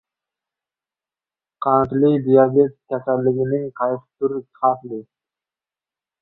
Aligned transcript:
Qandli 1.65 2.11
diabet. 2.29 2.73
Kasallikning 2.89 3.69
qaysi 3.77 4.09
turi 4.17 4.41
xavfli? 4.63 4.99